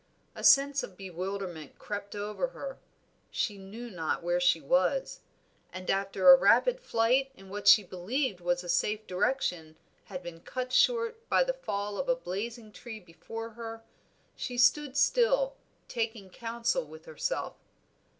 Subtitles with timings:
[0.33, 2.79] A sense of bewilderment crept over her;
[3.29, 5.19] she knew not where she was;
[5.71, 9.75] and after a rapid flight in what she believed a safe direction
[10.05, 13.83] had been cut short by the fall of a blazing tree before her,
[14.35, 15.55] she stood still,
[15.87, 17.53] taking counsel with herself.